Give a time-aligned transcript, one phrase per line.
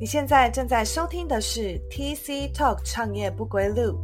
[0.00, 4.00] 你现在正在收听的是 TC Talk 创业不归路。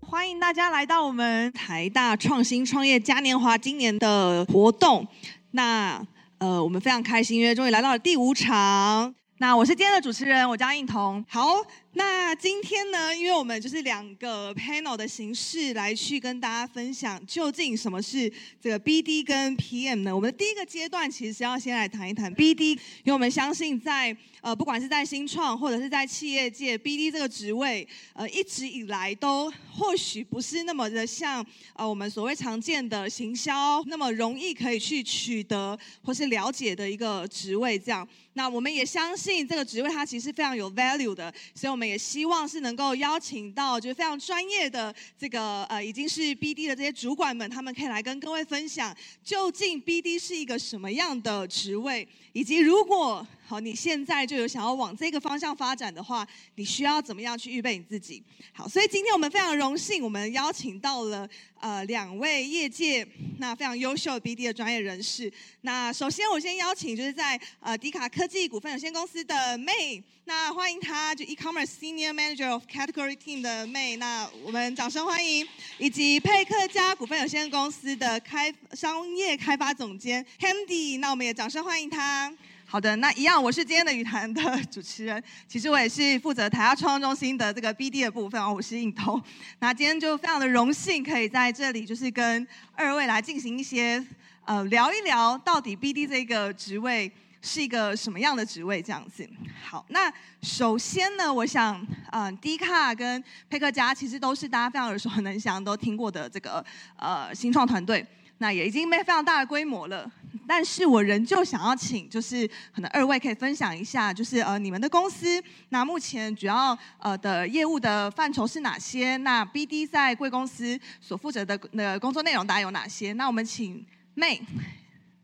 [0.00, 5.06] 欢迎大家来到我们台大创新创业嘉年华今年的活动。
[5.50, 6.02] 那
[6.38, 9.14] 呃，我们非常开心，因为终于来到了第五场。
[9.36, 11.22] 那我是今天的主持人，我叫应彤。
[11.28, 11.48] 好，
[11.92, 20.14] 那今天呢，因为我们就是两个 panel 的形式来去跟大家分享，究竟什么是这个 BD 跟 PM 呢？
[20.14, 31.44] 我们的第一个阶段其实是要先来谈一谈 BD，因为我们相信在呃，不管是在新创或者是在企业界，BD 这个职位呃一直以来都或许不是那么的像
[31.74, 38.08] 呃我们所谓常见的行销那么容易可以去取得或是了解的一个职位这样。
[38.34, 48.94] 那我们也相信这个职位它其实非常有 value 的，所以我们我们也希望是能够邀请到就是非常专业的这个呃已经是 BD 的这些主管们，他们可以来跟各位分享，
[49.24, 58.22] 究竟 BD 是一个什么样的职位，以及如果好你现在就有想要往这个方向发展的话，你需要怎么样去预备你自己？
[58.52, 63.04] 好，所以今天我们非常荣幸，我们邀请到了呃两位业界
[63.38, 65.32] 那非常优秀 BD 的专业人士。
[65.62, 75.44] 那首先我先邀请就是在呃迪卡科技股份有限公司的 May，那欢迎他就 E-commerce Senior Manager of Category Team 的 May，那我们掌声欢迎，
[75.76, 82.32] 以及佩克家股份有限公司的开商业开发总监 Handy，那我们也掌声欢迎他。
[82.70, 84.40] 好的，那一样，我是今天的语坛的
[84.70, 85.20] 主持人。
[85.48, 89.20] 其实我也是负责台下创作中心的这个 BD 的部分哦，我是应彤。
[89.58, 92.46] 那今天就非常的荣幸，可以在这里就是跟
[92.76, 94.00] 二位来进行一些
[94.44, 97.10] 呃聊一聊，到底 BD 这个职位
[97.42, 99.28] 是一个什么样的职位这样子。
[99.64, 100.08] 好，那
[100.40, 106.64] 首先呢，我想呃迪卡跟佩克家其实都是大家非常耳熟能详都听过的这个
[106.96, 108.06] 呃新创团队。
[108.42, 110.10] 那也已经没非常大的规模了，
[110.48, 119.18] 但是我仍旧想要请，就是可能二位可以分享一下，就是呃你们的公司，那目前主要呃的业务的范畴是哪些？
[119.18, 123.12] 那 BD 在贵公司所负责的的工作内容大概有哪些？
[123.12, 123.84] 那我们请
[124.16, 124.40] May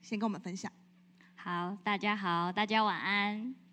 [0.02, 0.70] 先跟我们分享。
[1.36, 3.65] 好，大家好，大家晚安。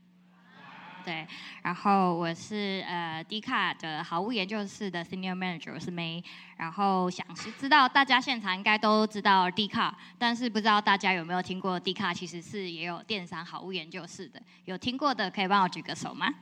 [1.03, 1.28] 对，
[1.62, 6.24] 然后我是呃 D 卡的好物研究室的 Senior Manager，我是 May。
[6.58, 16.34] 然后想是知道大家现场应该都知道 D 卡，但是不知道大家有没有听过 D 卡其实是也有电商好物研究室的，有听过的可以帮我举个手吗？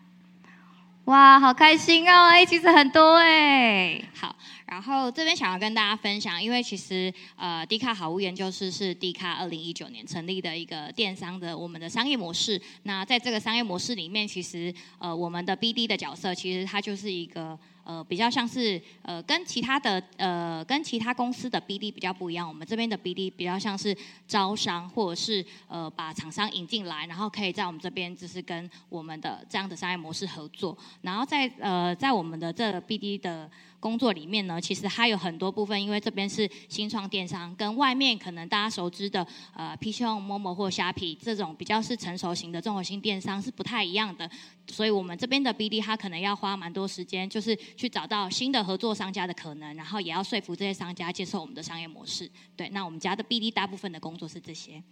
[1.06, 2.28] 哇，好开心哦！
[2.28, 4.00] 哎，其实很多哎。
[4.14, 4.36] 好，
[4.72, 12.60] 然后这边想要跟大家分享，因为其实呃迪卡好物研究室是迪卡二零一九年成立的一个电商的我们的商业模式。
[12.84, 17.60] 那在这个商业模式里面，其实呃，我们的 BD 的角色其实它就是一个。
[17.84, 22.48] 呃，比较像是呃，跟其他的呃，跟其他公司的 BD 比较不一样。
[22.48, 23.94] 我们这边的 BD 比较像是
[24.28, 30.78] 招商，或者是呃，把厂商引进来，然后可以在我们这边就是跟我们的这样的商业模式合作。
[31.02, 33.50] 然后在呃，在我们的这 BD 的。
[33.82, 39.26] 工作里面呢，其实它有很多部分，因为这边是新创电商，跟外面可能大家熟知的
[39.56, 44.30] 呃 PC Home、Momo 或虾皮这种比较是成熟型的综合性电商是不太一样的，
[44.68, 52.30] 所以我们这边的 BD 它可能要花蛮多时间，就是去找到新的合作商家的可能，然后也要说服这些商家接受我们的商业模式。
[52.56, 54.84] 对，那我们家的 BD 大部分的工作是这些。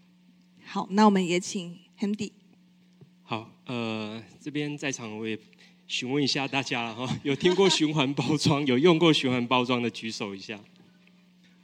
[0.66, 2.32] 好，那我们也请 Handy。
[3.22, 5.38] 好，呃，这边在场我也。
[5.90, 10.58] 询问一下大家了哈， 有听过循环包装、有用过循环包装的举手一下。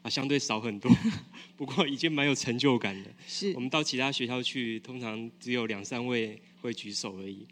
[0.02, 0.92] 啊，相对少很多，
[1.56, 3.10] 不过已经蛮有成就感的。
[3.26, 7.46] 是我们到其他学校去，通常只有两三位会举手而已。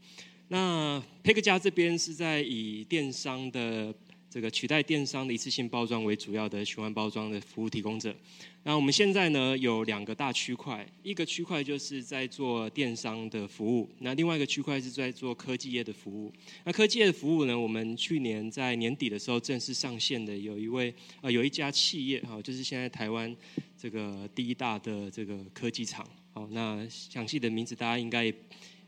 [0.50, 3.94] 那佩克家这边是在以电商的。
[4.30, 8.16] 这个取代电商的一次性包装为主要的循环包装的服务提供者。
[8.66, 16.32] 那我们现在呢有两个大区块，一个区块就是在做电商的服务，那另外一个区块是在做科技业的服务。
[16.64, 23.36] 那科技业的服务呢，我们去年在年底的时候正式上线的，有一位呃有一家企业哈，就是现在台湾
[23.78, 26.08] 这个第一大的这个科技厂。
[26.32, 28.34] 好，那详细的名字大家应该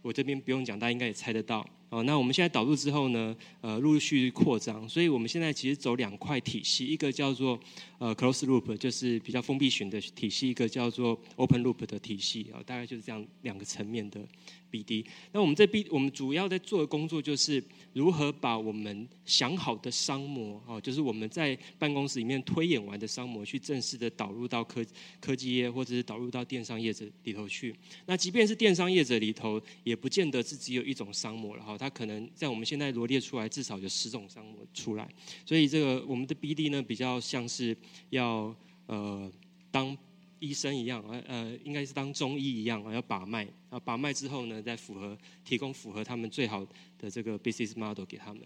[0.01, 1.67] 我这边不用讲，大家应该也猜得到。
[1.95, 7.57] 哦，那我们现在导入之后呢，呃，陆陆续扩张，所以我们现在其实走两块体系，一个叫做
[7.99, 14.19] 呃 close loop，就是比较封闭型的体系，一个叫做 open loop 的体系，啊，大概就是这样两个层面的
[14.69, 15.05] BD。
[15.31, 17.63] 那我们这 B，我们主要在做的工作就是
[17.93, 24.85] 如何把我们想好的商模，哦，就是我们在办公室里面推演完的商模，去正式的导入到科
[25.21, 27.73] 科技业或者是导入到电商业者里头去。
[28.05, 31.77] 那即便是电商业者里头，也不见得是只有一种商模了哈。
[31.85, 35.07] 它可能在我们现在罗列出来，至少有十种商模出来，
[35.45, 37.77] 所以这个我们的 BD 呢，比较像是
[38.09, 38.55] 要
[38.87, 39.31] 呃
[39.71, 39.97] 当。
[40.39, 46.63] 医生一样，呃呃，应该是当中医一样啊，要把脉啊，把脉之后呢，再符合提供符合他们最好
[46.99, 48.43] 的这个 business model 给他们。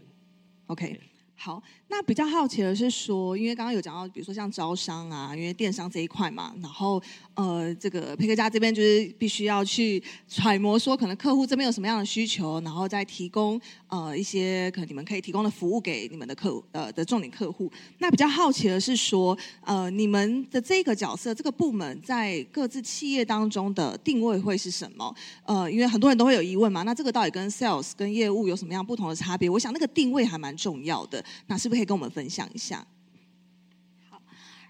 [0.67, 0.97] OK，
[1.41, 7.01] 好，那比较好奇的是说，因为刚刚有讲到，比如说像招商啊，因为电商这一块嘛，然后
[7.33, 17.71] 呃，这个佩克家这边就是必须要去揣摩说，可能客户这边有什么样的需求，然后再提供呃一些可能你们可以提供的服务给你们的客呃的重点客户。
[17.99, 25.15] 那比较好奇的是说，呃，你们的这个角色这个部门在各自企业当中的定位会是什么？
[25.45, 29.49] 呃，因为很多人都会有疑问嘛，那这个到底跟 sales 跟业务有什么样不同的差别？
[29.49, 32.85] 我想那个定位还蛮重要的，那是不是可以跟我们分享一下？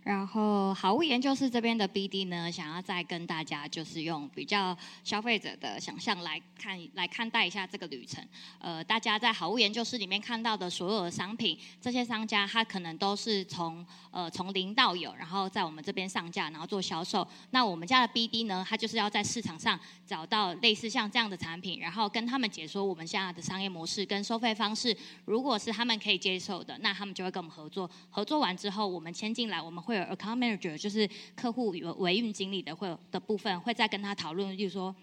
[0.04, 8.26] 然后好物研究室这边的 BD 呢，想要再跟大家就是用比较消费者的想象来看来看待一下这个旅程。
[8.60, 17.28] 呃，大家在好物研究室里面看到的所有的商品，这些商家他可能都是从呃从零到有，然后在我们这边上架，然后做销售。
[17.52, 24.96] 那我们家的 BD 呢，他就是要在市场上找到类似像这样的产品，然后跟他们解说我们现在的商业模式跟收费方式。
[25.26, 27.90] 如果是他们可以接受的，那他们就会跟我们合作。
[28.10, 34.96] 合作完之后，我们签进来，我们会有 account manager，就是客户有维运经理的会的部分，会再跟他讨论，就是说。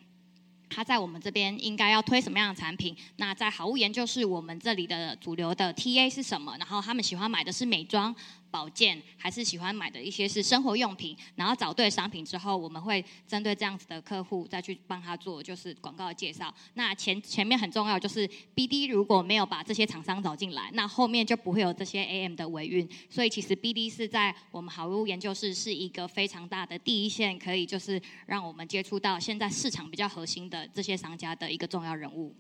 [0.68, 2.94] 他在我们这边应该要推什么样的产品？
[3.18, 6.56] 那在好物研究室，我们这里的主流的 TA 是什么？
[6.58, 8.12] 然后他们喜欢买的是美妆、
[8.56, 11.14] 保健，还是喜欢买的一些是生活用品？
[11.34, 16.50] 然后找对商品之后，我们会针对这样子的客户再去帮他做就是广告的介绍。
[16.72, 22.88] 那前前面很重要就是 BD 如果没有把这些厂商找进来，那后面就不会有这些 AM 的维运。
[23.10, 32.34] 所以其实 BD 是在我们好物研究室是一个非常大的第一线，可以就是让我们接触到现在市场比较核心的这些商家的一个重要人物。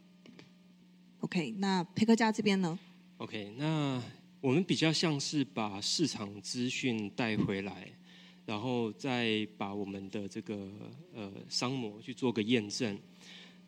[1.20, 2.78] OK，那佩克家这边呢
[3.18, 4.02] ？OK，那
[4.46, 7.90] 我们比较像是把市场资讯带回来，
[8.44, 10.70] 然后再把我们的这个
[11.12, 12.96] 呃商模去做个验证。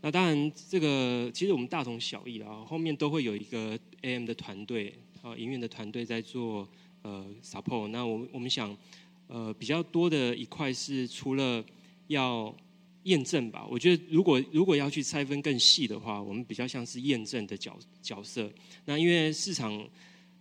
[0.00, 6.68] 那当然，这个其实我们大同小异啊，后面都会有一个 AM 的团队啊，营运的团队在做
[7.02, 7.88] 呃 support。
[7.88, 8.78] 那我们我们想，
[9.26, 11.64] 呃，比较多的一块是除了
[12.06, 12.54] 要
[13.02, 18.48] 验证吧，我觉得如果如果要去拆分更细的话，我们比较像是验证的角角色。
[18.84, 19.76] 那因为市场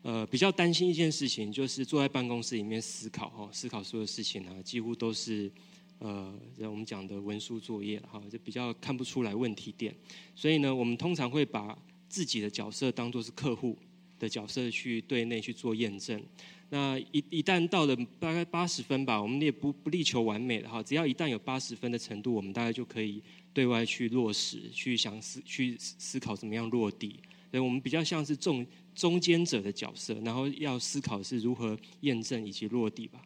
[0.04, 5.52] 呃比较担心一件事情，就是坐在办公室里面思考哈，思考所有事情啊，几乎都是
[6.00, 9.94] 呃我们讲的文书作业哈，就比较看不出来问题点。
[10.36, 11.78] 所以呢，我们通常会把
[12.08, 13.78] 自己的角色当做是客户
[14.20, 16.22] 的角色去对内去做验证。
[16.70, 23.22] 那一一旦到了大概八十分吧，我们也不不力求完美的哈，只要一旦有八十分的程度，我们大概就可以
[23.54, 27.20] 对外去落实，去想思去思考怎么样落地。
[27.50, 28.66] 所以我们比较像是重
[28.98, 33.22] 中间者的角色，然后要思考是如何验证以及落地吧。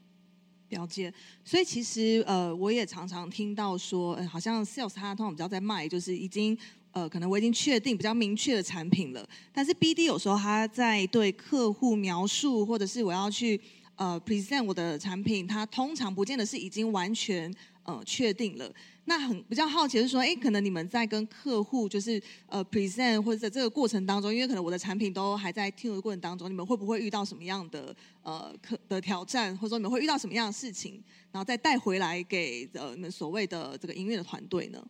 [0.68, 1.14] 了解，
[1.46, 6.58] 所以其实呃，我也常常听到说，呃、好像 sales 他通常比较在卖，就是已经
[6.92, 13.60] 呃，可能我已经确定比较明确的产品了，但是 BD 有时候他在对客户描述，或者是我要去
[13.96, 17.54] 呃 present 我的产品，他通常不见得是已经完全
[17.84, 18.74] 呃确定了。
[19.06, 34.82] 那很比较好奇是说，哎，可能你们在跟客户就是呃 present 或者在这个过程当中，因为可能我的产品都还在听的过程当中，你们会不会遇到什么样的呃可的挑战，或者说你们会遇到什么样的事情，然后再带回来给呃你们所谓的这个音乐的团队呢？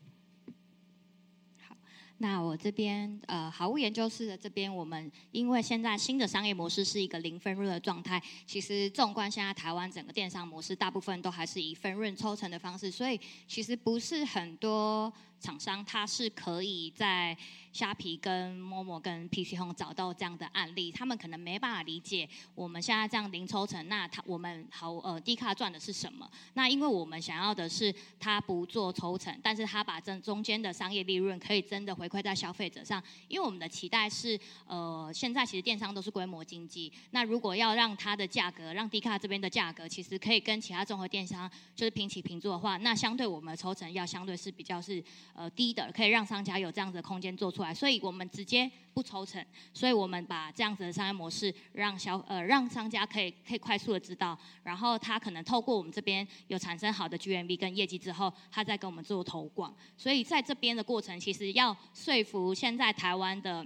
[2.22, 15.12] 那我这边呃，好物研究室的这边，我们因为现在新的商业模式是一个零分润的状态，其实纵观现在台湾整个电商模式，大部分都还是以分润抽成的方式，所以其实不是很多
[15.42, 17.36] 厂商他是可以在
[17.74, 26.30] 虾皮跟陌陌跟 PC Home 找到这样的案例，他们可能没办法理解我们现在这样零抽成，那他我们好呃低卡赚的是什么？
[26.54, 45.02] 那因为我们想要的是他不做抽成，但是他把这中间的商业利润可以真的回馈在消费者上，因为我们的期待是呃现在其实电商都是规模经济，那如果要让它的价格让低卡这边的价格其实可以跟其他综合电商就是平起平坐的话，那相对我们的抽成要相对是比较是
[45.34, 63.66] 呃低的，可以让商家有这样子的空间做出来，所以我们直接不抽成，所以我们把这样子的商业模式让消呃让商家可以可以快速的知道，然后他可能透过我们这边有产生好的 GMV 跟业绩之后，他再跟我们做投广，所以在这边的过程其实要说服现在台湾的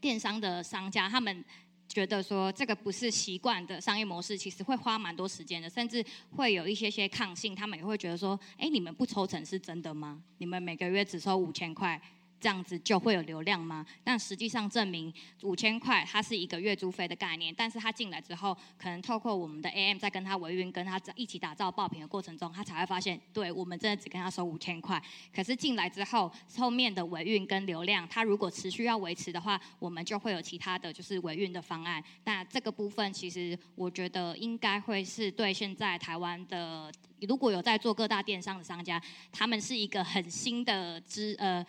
[0.00, 1.44] 电商的商家，他们。
[1.88, 7.54] 觉得说这个不是习惯的商业模式，其实会花蛮多时间的，甚至会有一些些抗性。
[7.54, 10.22] 他们也会觉得说，哎，你们不抽成是真的吗？
[10.38, 12.00] 你们每个月只收五千块，
[12.40, 13.84] 这样子就会有流量吗？
[14.04, 15.12] 但实际上证明
[15.42, 25.02] 五千块它是一个月租费的概念，但是他进来之后，可能透过我们的 AM 在跟他维运，跟他一起打造爆品的过程中，他才会发现，对我们真的只跟他收五千块。
[25.34, 32.02] 可是进来之后，后面的维运跟流量，他如果持续要维持的话，我们就会有其他的就是维运的方案。
[32.24, 36.92] 那这个部分其实我觉得应该会是对现在台湾的。
[37.22, 39.00] 如果有在做各大电商的商家，
[39.32, 41.64] 他们是一个很新的之呃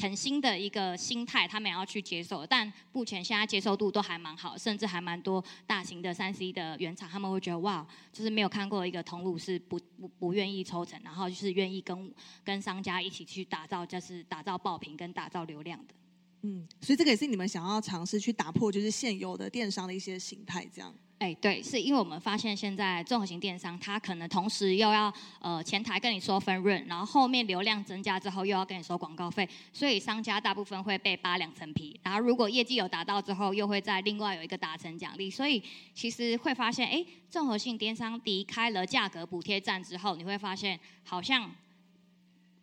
[0.00, 2.44] 很新的一个心态，他们也要去接受。
[2.46, 12.12] 但目前现在接受度都还蛮好，甚至还蛮多大型的三 C 的原厂，他们会觉得哇，就是没有看过一个通路是不不不愿意抽成，然后就是愿意跟
[12.44, 15.94] 跟商家一起去打造，就是打造爆品跟打造流量的。
[16.42, 20.94] 嗯，所以这个也是你们想要尝试去打破，就是现有的电商的一些形态，这样。
[21.18, 31.98] 哎，对，是因为我们发现现在综合型电商，它可能同时又要呃前台跟你说分润，然后后面流量增加之后又要跟你收广告费，所以商家大部分会被扒两层皮。
[32.04, 35.28] 然后如果业绩有达到之后，又会在另外有一个达成奖励。
[35.28, 35.60] 所以
[35.92, 41.50] 其实会发现，哎，综合性电商离开了价格补贴战之后，你会发现好像。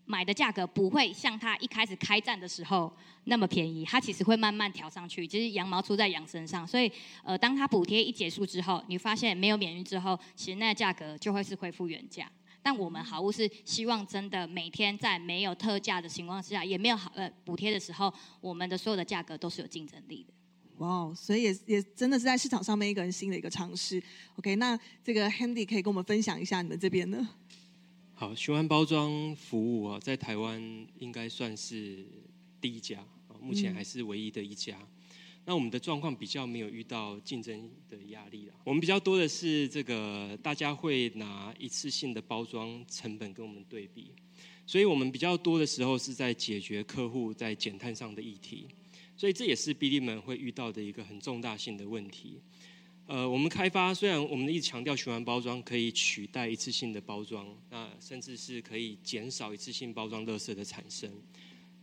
[0.06, 2.92] 买的价格不会像它一开始开战的时候
[3.26, 5.28] 那么便宜，它其实会慢慢调上去。
[5.28, 6.92] 其实羊毛出在羊身上，所以
[7.24, 12.32] 呃，当它补贴一结束之后，你发现没有免运之后，其实那价格就会是恢复原价。
[12.62, 20.34] 但我们好物是希望真的每天在没有特价的情况之下，也没有好呃补贴的时候，我们的所有的价格都是有竞争力的。
[20.78, 24.02] 哇哦，所以也也真的是在市场上面一个新的一个尝试。
[24.36, 27.30] OK，那这个 Handy 可以跟我们分享一下你们这边呢？
[28.18, 32.06] 好，循环包装服务啊，在台湾应该算是
[32.62, 34.78] 第一家啊，目前还是唯一的一家。
[35.44, 38.54] 那我们的状况比较没有遇到竞争的压力了。
[38.64, 44.14] 我们比较多的是这个，大家会拿一次性的包装成本跟我们对比，
[44.66, 48.66] 所以我们比较多的时候是在解决客户在减碳上的议题，
[49.18, 52.40] 所以这也是 BD 们会遇到的一个很重大性的问题。
[53.08, 61.08] 呃，我们开发虽然我们一直强调循环包装可以取代一次性的包装，那甚至是可以减少一次性包装垃圾的产生。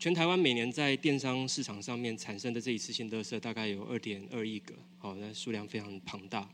[0.00, 6.50] 全台湾每年在电商市场上面产生的这一次性垃圾大概有二点二亿个，好，那数量非常庞大。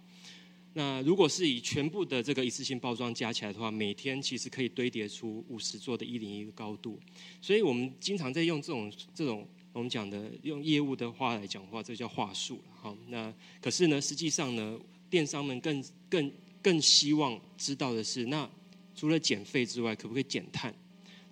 [0.74, 7.00] 那如果是以全部的这个一次性包装加起来的话，每天其实可以堆叠出五十座的一零一个高度。
[7.40, 9.48] 所以我们经常在用这种这种。
[9.70, 12.58] 我们讲的用业务的话来讲话，这叫话术。
[12.80, 14.78] 好，那可是呢，实际上呢，
[15.10, 16.32] 电商们更更
[16.62, 18.48] 更希望知道的是，那
[18.94, 20.74] 除了减费之外，可不可以减碳？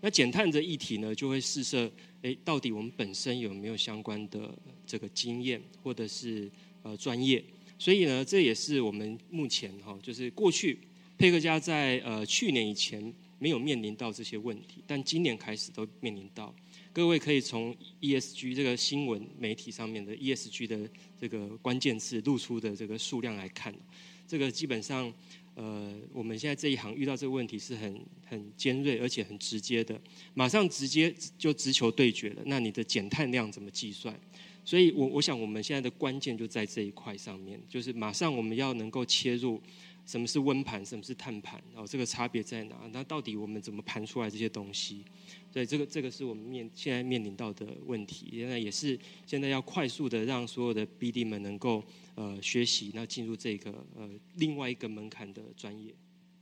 [0.01, 1.91] 那减碳的议题呢，就会试射，
[2.23, 4.53] 哎，到底我们本身有没有相关的
[4.87, 6.51] 这个经验或者是
[6.83, 7.43] 呃专业？
[7.79, 10.79] 所以呢，这也是我们目前哈，就是过去
[11.17, 16.55] 佩克家在呃去年以前没有面临到这些问题，但今年开始都面临到。
[16.97, 20.89] 各位可以从 ESG 这个新闻媒体上面的 ESG 的
[21.21, 23.71] 这个关键词露出的这个数量来看，
[24.27, 25.13] 这个基本上，
[25.57, 30.01] 呃，我们现在这一行遇到这个问题是很很尖锐而且很直接的，
[30.33, 32.41] 马上直接就直球对决了。
[32.47, 34.19] 那你的减碳量怎么计算？
[34.65, 39.61] 所以我我想我们现在的关键就在这一块上面，就是马上我们要能够切入。
[40.07, 41.61] 什么是温盘，什么是碳盘？
[41.73, 42.77] 然后这个差别在哪？
[42.93, 45.05] 那到底我们怎么盘出来这些东西？
[45.53, 48.97] 所以这个这个是我们面现在面临到的问题，现在也是
[49.27, 51.83] 现在要快速的让所有的 BD 们能够
[52.15, 55.93] 呃学习，那进入这个呃另外一个门槛的专业。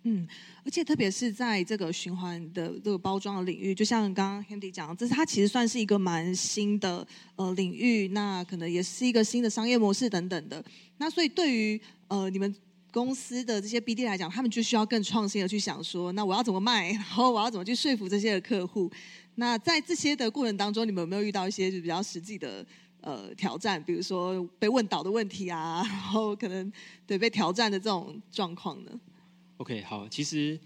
[0.03, 0.29] 嗯，
[0.63, 7.07] 而且特别是在这个循环的这个包装的领域，就像刚刚 Handy 讲，这是它其实算是一个蛮新的
[7.37, 10.63] 呃领域，那可能也是一个新的商业模式等等的。
[10.99, 12.55] 那所以对于呃你们。
[12.95, 18.89] 公司的这些 BD 来讲，他们就需要更创新的去想说，那我要怎么卖，然后我要怎么去说服这些的客户。
[19.35, 22.65] 那在这些的过程当中，你们有没有遇到一些就比较实际的
[23.01, 23.83] 呃挑战？
[23.83, 26.73] 比如说被问倒的问题啊，然后可能
[27.05, 28.93] 对被挑战的这种状况呢
[29.57, 30.57] ？OK，好，其实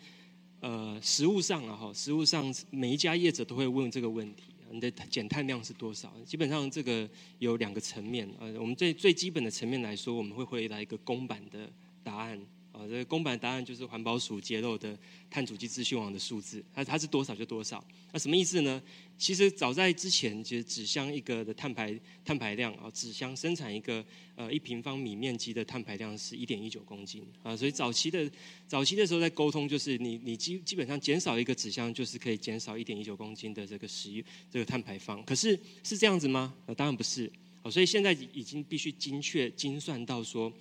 [0.60, 6.12] 呃，实物上啊，哈，实物上每一家业者都会问这个问题：你的减碳量是多少？
[6.26, 7.08] 基本上这个
[7.38, 11.70] 有两个层面，呃，我们最最基本的层面来说，我们会回答一个公版的。
[12.08, 12.40] 答案
[12.72, 14.96] 啊，这个公版答案就是环保署揭露的
[15.28, 17.84] 碳足迹资讯网的数字，它它是多少就多少。
[18.12, 18.80] 那什么意思呢？
[19.18, 24.04] 其实早在之前，其实纸箱一个的碳排碳排量啊，纸箱生产一个
[24.36, 27.56] 呃一平方米面积的碳排量是一点一九公斤啊。
[27.56, 28.30] 所以早期的
[28.66, 35.22] 早期的时候在沟通，就是你你基基本上减少一个纸箱，就是可以减少一点一九公斤的这个食这个碳排放。
[35.24, 36.54] 可是是这样子吗？
[36.66, 37.30] 呃，当然不是。
[37.60, 40.52] 好，所以现在已经必须精确精算到说。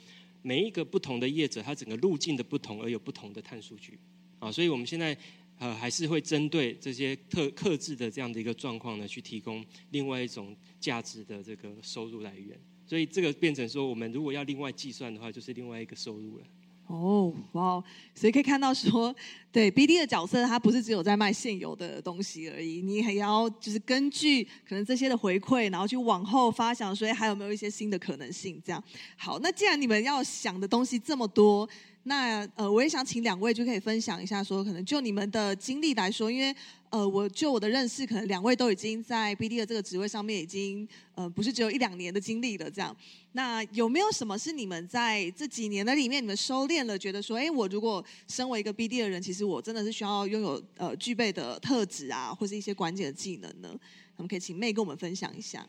[0.47, 3.99] 每一个不同的业者，他整个路径的不同而有不同的碳数据，
[4.39, 5.17] 啊，所以我们现在
[5.59, 12.57] 呃，还是会针对这些特克制的这样的一个状况呢，去提供另外一种价值的这个收入来源。
[12.85, 16.45] 所以这个变成说，我们如果要另外计算的话，就是另外一个收入了。
[16.87, 17.83] 哦，哇！
[18.15, 19.13] 所以可以看到说，
[19.51, 28.61] 对 BD 的角色，它不是只有在卖现有的东西而已，你还要就是根据可能这些的回馈，然后去往后发想，说还有没有一些新的可能性？
[28.65, 28.83] 这样
[29.15, 29.37] 好。
[29.39, 31.69] 那既然你们要想的东西这么多。
[32.07, 36.55] 那呃，我也想请两位就可以分享一下，说可能就你们的经历来说，因为
[36.89, 42.95] 呃，我就我的认识，可能两位都已经在 BD 的这个职位上面已经呃，不是只有一两年的经历了这样。
[43.33, 53.77] 那有没有什么是你们在这几年的里面，你们收敛了，觉得说，哎，我如果身为一个 BD 的人，其实我真的是需要拥有呃具备的特质啊，或是一些关键的技能呢？
[54.15, 55.67] 我们可以请妹跟我们分享一下。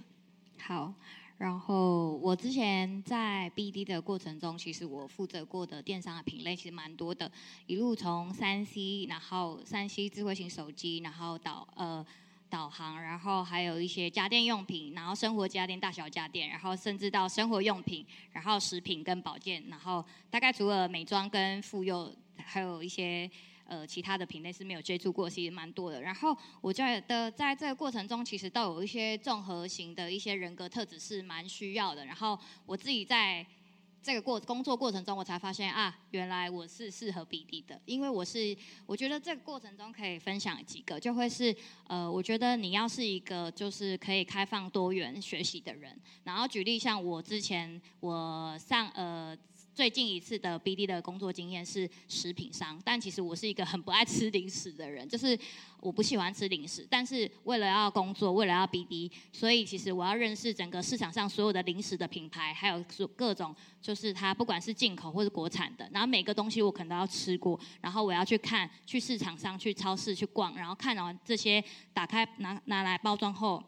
[0.61, 0.95] 好。
[1.38, 7.30] 然后我之前在 BD 的过程中，其实我负责过的电商的品类其实蛮多的，
[7.66, 12.04] 一路从三 C，然后三 C 智慧型手机，然后导呃
[12.50, 23.30] 导航，然后还有一些家电用品，然后生活家电、大小家电，然后甚至到生活用品，然后食品跟保健，然后大概除了美妆跟妇幼，还有一些。
[23.68, 26.00] 呃，其他的品类是没有接触过，其实蛮多的。
[26.00, 32.06] 然后我觉得在这个过程中，其实都有一些综合型的一些人格特质是蛮需要的。
[32.06, 33.46] 然后我自己在
[34.02, 38.56] 这个过工作过程中，我才发现啊，原来我是适合 BD 的，因为我是
[38.87, 41.54] 我觉得这个过程中可以分享几个，就会是
[41.88, 45.94] 呃，我觉得你要是一个就是可以开放多元学习的人。
[46.25, 49.37] 然后举例像我之前我上呃。
[49.78, 55.38] 最近一次的 BD 的工作经验是食品商，但其实我是一个很不爱吃零食的人，就是
[55.78, 56.85] 我不喜欢吃零食。
[56.90, 73.62] 但是为了要工作，为了要 BD，所以其实我要认识整个市场上所有的零食的品牌，还有各种就是它不管是进口或者国产的，然后每个东西我可能都要吃过，然后我要去看，去市场上去超市去逛，然后看完这些打开拿拿来包装后。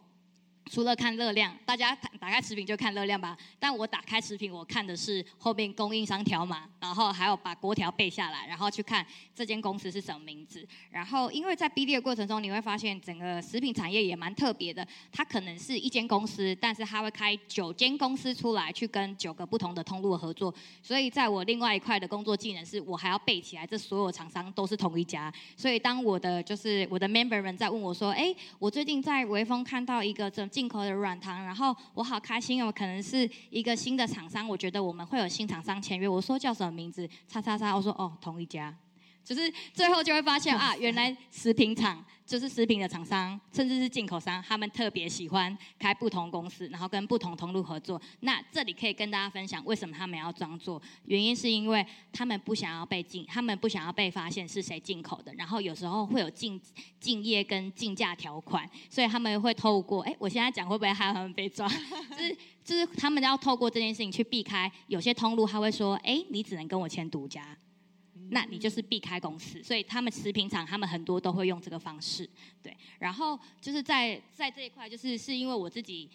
[0.70, 3.36] 除了看热量，大家打开食品就看热量吧。
[3.58, 10.64] 但我打开食品，我看的是后面供应商条码，然后还有把国条背下来，然后去看这间公司是什么名字。
[10.88, 14.86] 然后因为在 BD 的过程中，你会发现整个食品产业也蛮特别的。
[15.10, 20.54] 它可能是一间公司，但是它会开九间公司出来，去跟九个不同的通路合作。
[20.80, 25.32] 所以在我另外一块的工作技能是，我还要背起来，这所有厂商都是同一家。
[25.56, 36.06] 所以当我的就是我的 member 们在问我说：“哎，我最近在微风看到一个这。”进口的软糖，然后我好开心哦，可能是一个新的厂商，我觉得我们会有新厂商签约。
[36.06, 37.08] 我说叫什么名字？
[37.26, 38.76] 叉叉叉，我说哦，同一家。
[39.24, 48.00] 就是最后就会发现啊，原来食品厂就是食品的厂商，甚至是进口商，他们特别喜欢开不同公司，然后跟不同通路合作。
[48.20, 50.80] 那这里可以跟大家分享，为什么他们要装做？
[51.06, 55.34] 原因是因为他们不想要被进，他们不想要被发现是谁进口的。
[55.34, 56.60] 然后有时候会有竞
[57.00, 61.68] 竞业跟竞价条款，所以他们会透过哎，我现在讲会不会害他们被抓？
[62.16, 67.44] 就是就是他们要透过这件事情去避开有些通路，他会说哎，你只能跟我签独家。
[68.30, 72.28] 那你就是避开公司，所以他们食品厂他们很多都会用这个方式，
[72.62, 72.76] 对。
[72.98, 76.08] 然后就是在在这一块，就是是因为我自己，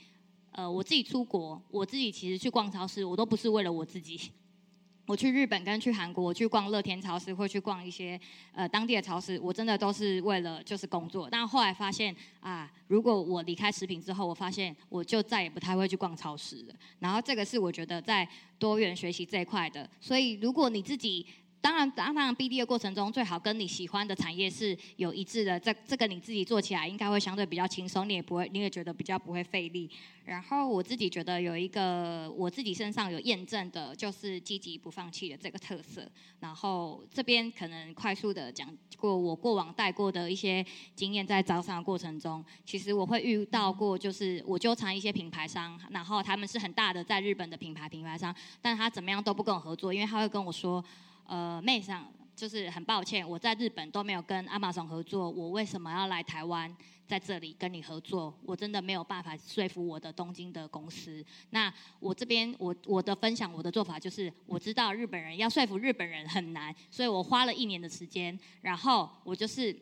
[0.52, 4.20] 呃，我自己出国，我自己其实去逛超市，我都不是为了我自己。
[5.08, 8.20] 我去日本跟去韩国我去逛乐天超市，或去逛一些
[8.54, 11.30] 呃当地的超市，我真的都是为了就是工作。
[11.30, 16.76] 但后来发现啊，如果我离开食品之后，我发现我就再也不太会去逛超市了。
[16.98, 21.26] 然后这个是我觉得在多元学习这一块的，所以如果你自己。
[21.66, 25.60] 当然，当然，BD 的过程中最好跟你喜欢的产业是有一致的。
[25.60, 29.90] 这这个你自己做起来应该会相对比较轻松，你也不会，你也觉得比较不会费力。
[30.26, 36.08] 然后我自己觉得有一个我自己身上有验证的，就是积极不放弃的这个特色。
[36.40, 50.86] 然后这边可能快速的讲过我过往带过的一些经验，在招商的过程中，其实我会遇到过，就是我纠缠一些品牌商，然后他们是很大的在日本的品牌品牌商，但他怎么样都不跟我合作，因为他会跟我说。
[51.28, 56.76] 呃，妹上就是很抱歉，我在日本都没有跟阿玛总合作，我为什么要来台湾
[57.08, 58.38] 在这里跟你合作？
[58.44, 61.24] 我真的没有办法说服我的东京的公司。
[61.52, 69.76] 那我这边我我的分享我的做法就是，我知道日本人要说服日本人很难，所以我花了一年的时间，然后我就是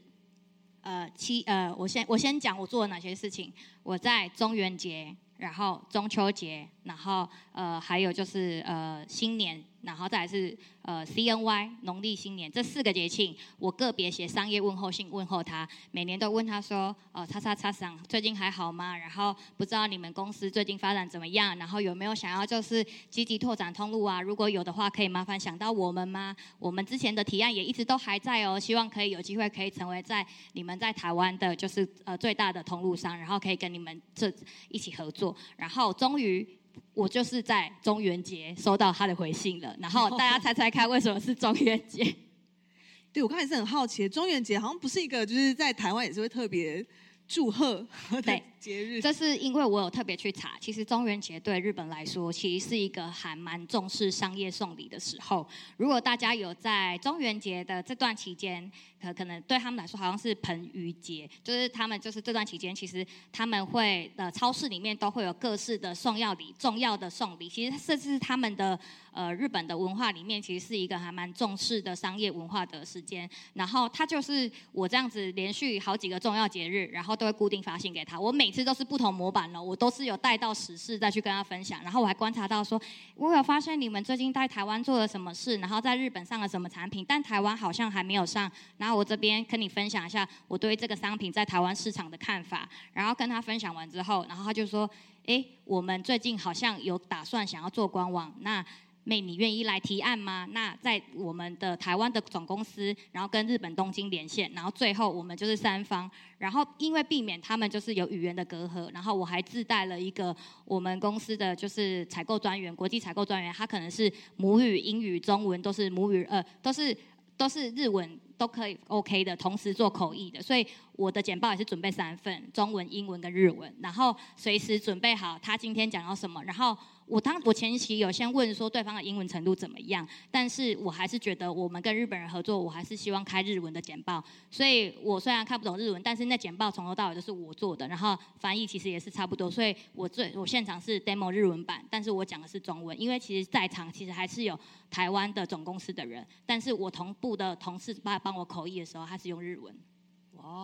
[0.81, 3.51] 呃七呃，我先我先讲我做了哪些事情。
[3.81, 6.69] 我在中元节，然后中秋节。
[6.83, 9.63] 然后呃还有就是呃新年。
[9.83, 18.97] 然后再来是呃 CNY 农历新年这四个节庆，我个别写商业问候信问候他，每年都问他说，呃叉叉叉桑最近还好吗？
[18.97, 21.57] 然后不知道你们公司最近发展怎么样？
[21.57, 24.21] 然后有没有想要就是积极拓展通路啊？
[24.21, 26.33] 如果有的话，可以麻烦想到我们吗？
[26.59, 34.33] 我们之前的提案也一直都还在哦，希望可以有机会可以成为在你们在台湾的就是呃最大的通路商，然后可以跟你们这
[34.69, 36.47] 一起合作，然后终于。
[36.93, 42.15] 我就是在中元节收到他的回信了，然后大家猜猜看为什么是中元节？
[43.11, 46.85] 对我刚才是很好奇，中元节好像不是一个就是在台湾也是会特别
[47.27, 49.01] 祝贺的节日。
[49.01, 55.47] 这是因为我有特别去查，其实中元节对日本来说其实是一个还蛮重视商业送礼的时候。
[55.77, 58.71] 如果大家有在中元节的这段期间。
[59.03, 67.49] 可可能对他们来说好像是盆鱼节，就是他们就是这段期间，其实他们会的超市里面都会有各式的送药礼，重要的送礼。
[67.49, 68.79] 其实甚至是他们的
[69.11, 73.29] 呃日本的文化里面，其实是一个还蛮重视的商业文化的时间。
[73.53, 78.17] 然后他就是我这样子连续好几个重要节日，然后都会固定发信给他。
[78.17, 81.83] 我每次都是不同模板了，我都是有带到时事再去跟他分享。
[81.83, 82.81] 然后我还观察到说，
[83.15, 88.49] 我有发现你们最近在台湾做了什么事，然后在日本上了什么产品，但台湾好像还没有上。
[88.77, 94.89] 然后我这边跟你分享一下我对这个商品在台湾市场的看法，然后跟他分享完之后，然后他就说
[95.25, 98.63] ：“哎，我们最近好像有打算想要做官网，那
[99.05, 100.47] 妹你愿意来提案吗？
[100.51, 116.95] 那在我们的台湾的总公司，然后跟日本东京连线，然后最后我们就是三方，然后因为避免他们就是有语言的隔阂，然后我还自带了一个我们公司的就是采购专员，国际采购专员，他可能是母语英语、中文都是母语，呃，都是
[117.37, 126.75] 都是日文。”都可以 OK 的，同时做口译的，所以我的简报也是准备三份，中文、英文跟日文，然后随时准备好他今天讲到什么，然后。
[127.05, 134.23] 我当我前期有先问说对方的英文程度怎么样，但是我还是觉得我们跟日本人合作，我还是希望开日文的简报。
[134.49, 139.51] 所以我虽然看不懂日文，但是那简报从头到尾都是我做的，然后翻译其实也是差不多。
[139.51, 144.57] 所以我最我现场是 demo 日文版，但是我讲的是中文，因为其实在场其实还是有
[144.89, 149.75] 台湾的总公司的人，但是我同步的同事帮帮我口译的时候，他是用日文。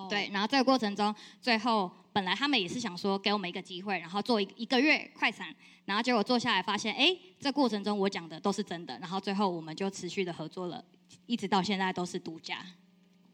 [0.09, 5.47] 对，然后这个过程中，最后本来他们也是想说给我们一个机会，然后做一一个月快闪，
[5.85, 10.83] 然后结果做下来发现，哎，这过程中我讲的都是真的，然后最后我们就持续的合作了，
[11.25, 12.65] 一直到现在都是独家。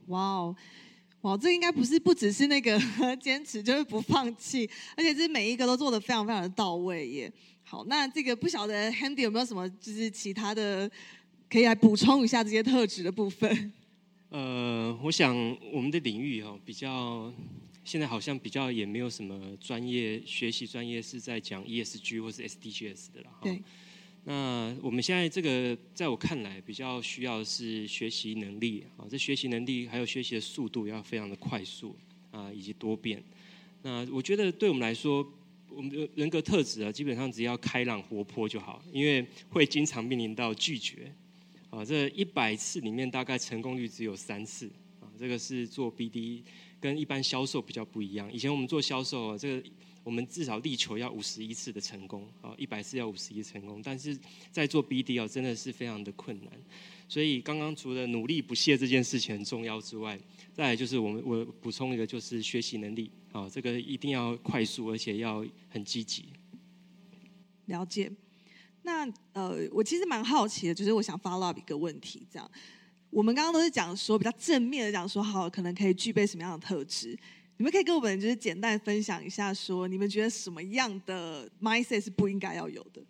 [0.07, 0.55] 哇哦，
[1.21, 2.79] 哇，这应该不是不只是那个
[3.17, 7.33] 坚持，就是不放弃，而且这每一个都做的非常非常的到位耶。
[7.63, 10.87] 好，那这个不晓得 Handy 有没有什么就是其他的
[11.49, 13.73] 可以来补充一下这些特质的部分？
[14.35, 15.33] 呃，我想
[15.71, 17.33] 我们的领域哦比较，
[17.85, 23.39] 现在好像比较也没有什么专业学习专业是在讲 ESG 或是 SDGs 的了哈。
[23.43, 23.61] 对。
[24.25, 31.95] 那我们现在这个，在我看来比较需要的是学习能力啊，这学习能力还有学习的速度要非常的快速
[32.31, 33.23] 啊，以及多变。
[33.83, 35.25] 那我觉得对我们来说，
[35.69, 41.09] 我们的人格特质啊，基本上只要开朗活泼就好，因为会经常面临到拒绝。
[41.75, 46.41] 啊，这一百次里面大概成功率只有三次啊，这个是做 BD
[46.79, 48.31] 跟一般销售比较不一样。
[48.31, 49.69] 以前我们做销售啊，这个
[50.01, 54.17] 我们至少力求要五十一次的成功啊，一百次要五十一成功，但是
[54.51, 56.53] 在做 BD 啊，真的是非常的困难。
[57.09, 60.17] 所以刚刚除了努力不懈这件事情很重要之外，
[60.53, 66.25] 再来就是我们我补充一个就是学习能力啊，这个一定要快速而且要很积极。
[67.65, 68.09] 了解。
[68.85, 72.49] 那呃，我其实蛮好奇的，就是我想 follow up 一个问题，这样，
[73.09, 77.17] 我们刚刚都是讲说比较正面的讲说，好，可能可以具备什么样的特质？
[77.57, 83.01] 你们可以跟我们就是简单分享一下，说你们觉得什么样的 mindset 是不应该要有的？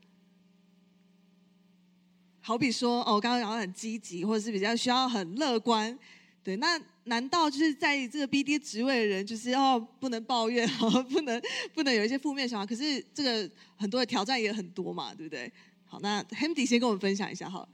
[2.39, 5.97] 好比说，哦，刚刚讲到很积极，或者是比较需要很乐观，
[6.43, 10.67] 对，那难道就是在这个 BD 职位的人，就是要不能抱怨，
[11.09, 11.41] 不能
[11.73, 12.65] 不能有一些负面想法？
[12.65, 15.51] 可是这个很多的挑战也很多嘛，对不对？
[15.85, 17.67] 好，那 h a m d y 先跟我们分享一下哈。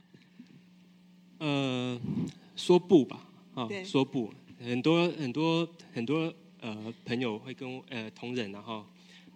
[1.39, 1.99] 呃，
[2.55, 8.85] 说不吧，啊，说不，很多很多很多呃朋友会跟呃同仁，然后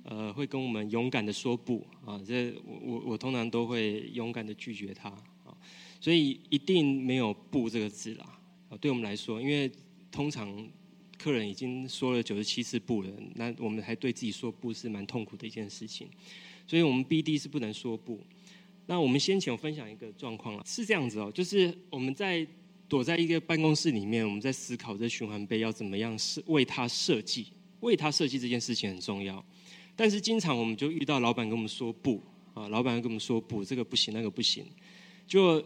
[0.04, 5.10] 呃会跟我们勇敢的说不啊，这我我我通常都会勇敢的拒绝他
[5.46, 5.56] 啊，
[6.02, 8.35] 所以一定没有不这个字啦
[8.70, 9.72] 啊，对我们来说，因为
[10.12, 10.68] 通常
[11.18, 16.08] 客人已经说了九十七次不了，那我们还对自己说不是蛮痛苦的一件事情，
[16.68, 18.20] 所以我们 BD 是不能说不。
[18.88, 22.46] 那我们先前有分享一个状况了，是这样子哦，就是我们在
[22.88, 27.48] 躲在一个办公室里面，我们在思考这循环杯要怎么样设为它设计，
[27.80, 29.44] 为它设计这件事情很重要。
[29.96, 32.22] 但是经常我们就遇到老板跟我们说不
[32.54, 34.64] 啊，老板跟我们说不，这个不行，那个不行。
[35.26, 35.66] 就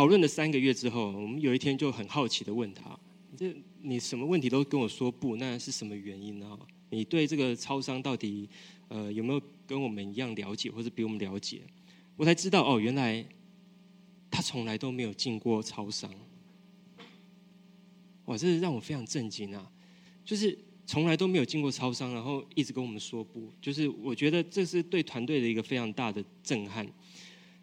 [0.00, 2.98] 讨论了三个月之后，我们有一天就很好奇的问他：
[3.36, 6.58] 这你什么问题都跟我说不，那是什么原因呢？
[6.88, 8.48] 你对这个超商到底
[8.88, 11.60] 呃有没有跟我们一样了解，或者比我们了解？
[12.16, 13.22] 我才知道哦，原来
[14.30, 16.10] 他从来都没有进过超商。
[18.24, 19.70] 哇，这是让我非常震惊啊！
[20.24, 26.90] 就是从来都没有进过超商，然后一直跟我们说不，就是我觉得这是对团队的一个非常大的震撼。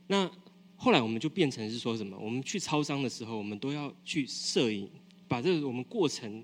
[0.05, 0.29] 那
[0.77, 2.17] 后来我们就变成是说什么？
[2.17, 4.89] 我们去超商的时候，我们都要去摄影，
[5.27, 6.41] 把这个我们过程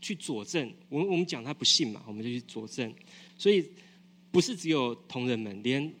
[0.00, 0.72] 去佐证。
[0.88, 2.94] 我们我们讲他不信嘛，我们就去佐证。
[3.36, 3.68] 所以
[4.30, 5.92] 不是只有同仁们，连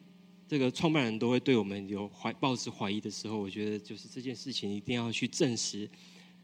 [0.46, 5.90] 这个创办人都会对我们有怀抱持怀疑的时候，我觉得就是这件事情一定要去证实，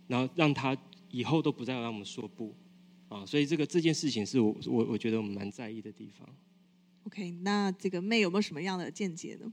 [0.09, 0.77] 然后让他。
[1.15, 2.55] 以后都不再让我们说不，
[3.11, 6.27] 啊，所以这个这件事情是我我我觉得我们蛮在意的地方。
[7.05, 9.53] OK，那这个妹有没有什么样的见解呢？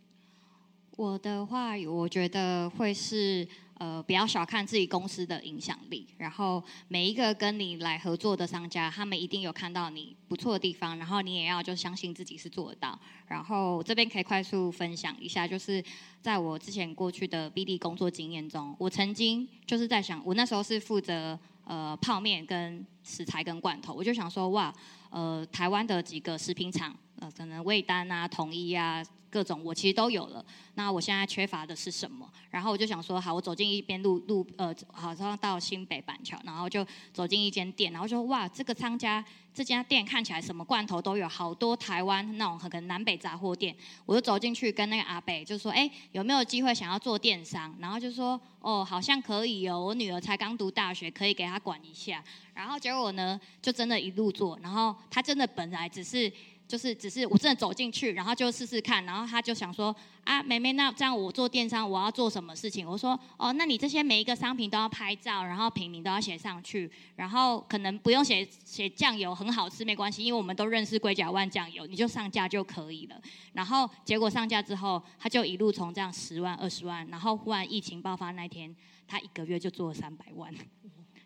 [1.00, 6.06] 我的话，我觉得会是呃，不要小看自己公司的影响力。
[6.18, 13.00] 然后每一个跟你来合作的商家，他们一定有看到你不错的地方，然后你也要就相信自己是做得到。
[13.30, 15.82] 然后这边可以快速分享一下，就是
[16.22, 24.76] 在我之前过去的 BD 工作经验中，我曾经就是在想，我那时候是负责呃泡面跟食材跟罐头，我就想说哇，
[25.10, 29.04] 呃，台湾的几个食品厂，呃，可能味丹啊、统一啊。
[29.32, 30.44] 各种我其实都有了，
[30.74, 32.28] 那我现在缺乏的是什么？
[32.50, 39.24] 然后我就想说，好，我走进一边路路呃，好像到新北板桥，然后就走进一间店，然后说哇，这个商家
[39.60, 43.76] 这家店看起来什么罐头都有，好多台湾那种可能南北杂货店。
[44.06, 47.76] 我就走进去跟那个阿北就说，哎，有没有机会想要做电商？
[47.78, 52.24] 然后就说，哦，好像可以哦，我女儿才刚读大学，可以给她管一下。
[52.54, 56.32] 然后结果呢，就真的一路做，然后她真的本来只是。
[56.70, 62.88] 就是只是我真的走进去，然后就试试看，然后他就想说啊，妹妹，那这样我做电商我要做什么事情？
[62.88, 73.20] 我说哦，那你这些每一个商品都要拍照，然后品名都要写上去，然后可能不用写写酱油很好吃没关系，因为我们都认识龟甲万酱油，你就上架就可以了。
[73.54, 78.76] 然后结果上架之后，他就一路从这样十万二十万，然后忽然疫情爆发那天，
[79.08, 80.54] 他一个月就做了三百万，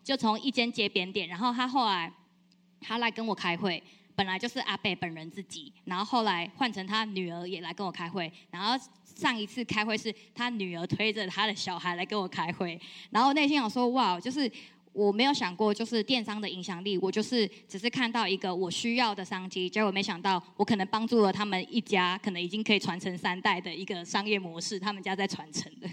[0.02, 2.10] 就从一间街边店，然后他后来
[2.80, 3.82] 他来跟我开会。
[4.16, 14.50] 本来就是阿贝本人自己，然后后来换成他女儿也来跟我开会，然后上一次开会是他女儿推着他的小孩来跟我开会，然后内心想说哇，就是
[14.92, 25.88] 我没有想过就是电商的影响力，我就是只是看到一个我需要的商机，结果没想到我可能帮助了他们一家，可能已经可以传承三代的一个商业模式，他们家在传承的。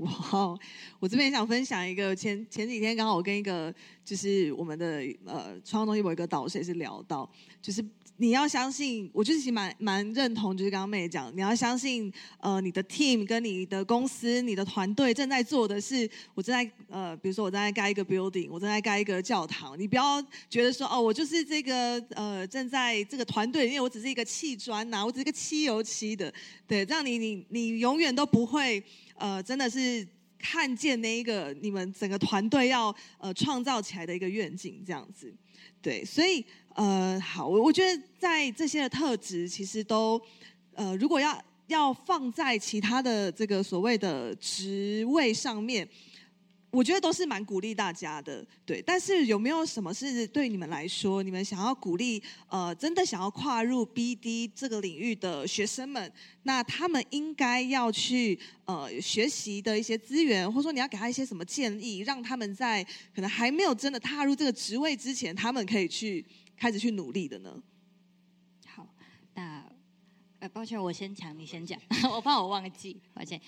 [0.00, 0.58] 哇，
[0.98, 3.72] 我这边想分享一个前前几天刚好我跟一个
[4.04, 7.84] 就是我们的呃创东西有一个导师也是聊到，就是
[8.20, 26.30] 你要相信，我就是蛮蛮认同，就是刚刚妹讲，你要相信呃你的 team 跟你的公司、你的团队正在做的是，我正在呃比如说我正在盖一个 building，我正在盖一个教堂，你不要觉得说哦我就是这个呃正在这个团队，因为我只是一个砌砖呐，我只是一个漆油漆的，
[26.66, 28.84] 对，这样你你你永远都不会。
[29.22, 30.06] 呃，真的是
[30.38, 35.30] 看见那一个你们整个团队要呃创造起来的一个愿景，这样子，
[35.82, 40.20] 对，所以呃，好，我我觉得在这些的特质，其实都
[40.74, 45.88] 呃，如果要要放在其他的这个所谓的职位上面。
[46.70, 48.80] 我觉得都是蛮鼓励大家的，对。
[48.80, 56.12] 但是有没有什么是对你们来说，你们想要鼓励呃，真的想要跨入 BD 这个领域的学生们，
[56.44, 66.24] 那他们应该要去呃学习的一些资源，或者说你要给他一些什么建议，让他们在可能还没有真的踏入这个职位之前，他们可以去
[66.56, 67.60] 开始去努力的呢？
[68.66, 68.86] 好，
[69.34, 69.64] 那
[70.38, 71.78] 呃，抱歉，我先讲，你先讲，
[72.10, 73.40] 我怕我忘记，抱歉。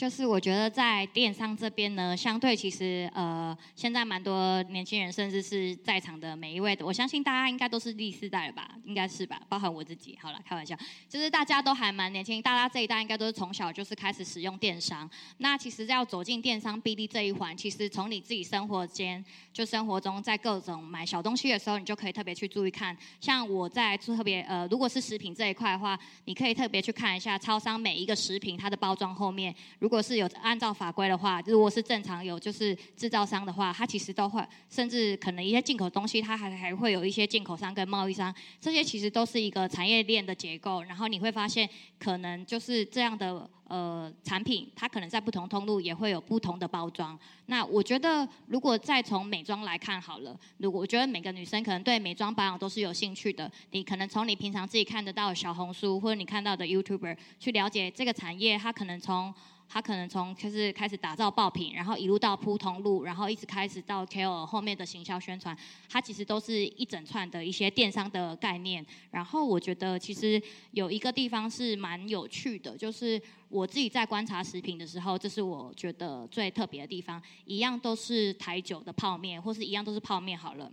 [0.00, 10.18] 就是我觉得在电商这边呢，相对其实呃，现在蛮多年轻人，甚至是在场的每一位，我相信大家应该都是第四代了吧，应该是吧，包含我自己。
[10.18, 10.74] 好了，开玩笑，
[11.06, 15.06] 就是大家都还蛮年轻，大家这一代应该都是从小就是开始使用电商。
[15.36, 22.96] 那其实要走进电商 BD 这一环，其实从你自己生活间，就生活中在各种买小东西的时候，你就可以特别去注意看。
[23.20, 40.80] 像我在特别呃，如果是食品这一块的话，你可以特别去看一下超商每一个食品它的包装后面，如如果是有按照法规的话，如果是正常有就是制造商的话，它其实都会，甚至可能一些进口东西，它还还会有一些进口商跟贸易商，这些其实都是一个产业链的结构。
[40.84, 43.50] 然后你会发现，可能就是这样的。
[43.70, 47.16] 呃，产品它可能在不同通路也会有不同的包装。
[47.46, 59.32] 那我觉得，如果再从美妆来看好了，如果我觉得每个女生可能对美妆保养都是有兴趣的，你可能从你平常自己看得到的小红书或者你看到的 YouTuber 去了解这个产业，它可能从。
[59.72, 65.56] 他可能从就是开始打造爆品，然后一路到铺通路，然后一直开始到 KOL 后面的行销宣传，
[65.88, 68.84] 它其实都是一整串的一些电商的概念。
[69.12, 77.22] 然后我觉得其实有一个地方是蛮有趣的，就是我自己在观察食品的时候，这是我觉得最特别的地方。
[77.44, 80.72] 一样都是台酒的泡面，或是一样都是泡面好了。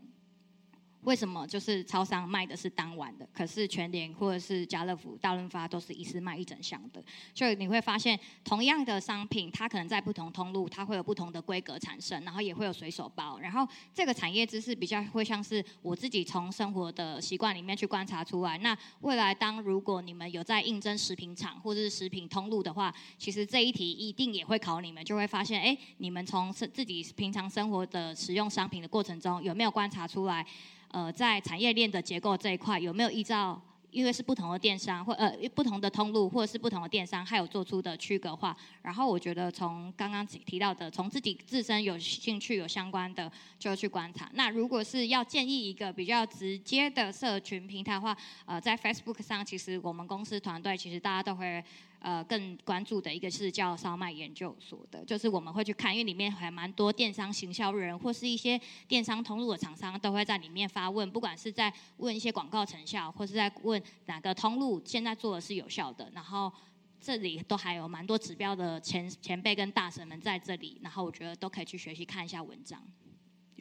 [1.08, 7.02] 为什么就是超商卖的是当晚的，可是全联或者是家乐福、大润发都是一次卖一整箱的？
[7.34, 13.40] 所以你会发现，同样的商品，它可能在不同通路，它会有不同的规格产生，然后也会有随手包。
[13.40, 18.58] 然后这个产业知识比较会像是我自己从生活的习惯里面去观察出来。
[18.58, 30.46] 那未来当如果你们有在应征食品厂或者是食品通路的话，其实这一题一定也会考你们，就会发现，哎，你们从自己平常生活的使用商品的过程中，有没有观察出来？
[30.90, 38.56] 呃，在产业链的结构这一块，有没有依照，因为是不同的电商或呃不同的通路，或者是不同的电商，还有做出的区隔化？
[38.82, 44.30] 然后我觉得从刚刚提到的，从自己自身有兴趣、有相关的，就去观察。
[44.34, 51.64] 那如果是要建议一个比较直接的社群平台的话，呃，在 Facebook 上，其实我们公司团队其实大家都会。
[52.00, 66.54] 呃，更关注的一个是叫烧麦研究所的，就是我们会去看，因为里面还蛮多电商行销人或是一些电商通路的厂商都会在里面发问，不管是在问一些广告成效，或是在问哪个通路现在做的是有效的，然后
[67.02, 72.82] 这里都还有蛮多指标的前前辈跟大神们在这里，然后我觉得都可以去学习看一下文章。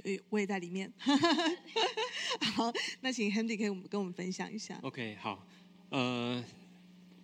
[0.05, 0.93] 有我也在里面。
[2.55, 2.71] 好，
[3.01, 4.79] 那请 Handy 可以跟我们分享一下。
[4.83, 5.43] OK，好，
[5.89, 6.45] 呃。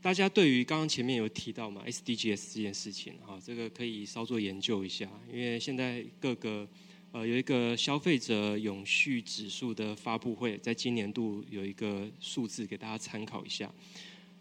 [0.02, 6.68] 大家对于刚刚前面有提到嘛，SDGs 这件事情，哈，这个可以稍作研究一下，因为现在各个
[7.12, 13.72] 呃有一个消费者永续指数的发布会，在今年度有一个数字给大家参考一下。